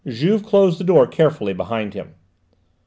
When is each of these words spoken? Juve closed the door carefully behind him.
Juve 0.07 0.41
closed 0.43 0.79
the 0.79 0.83
door 0.83 1.05
carefully 1.05 1.53
behind 1.53 1.93
him. 1.93 2.15